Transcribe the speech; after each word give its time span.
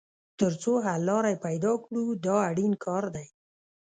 تر 0.39 0.51
څو 0.61 0.71
حل 0.85 1.01
لاره 1.09 1.29
یې 1.33 1.41
پیدا 1.45 1.71
کړو 1.83 2.03
دا 2.25 2.37
اړین 2.49 2.73
کار 2.85 3.03
دی. 3.15 3.27